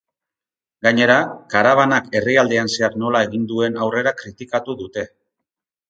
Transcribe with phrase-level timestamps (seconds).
[0.87, 1.17] Gainera,
[1.55, 5.11] karabanak herrialdean zehar nola egin duen aurrera kritikatu dute.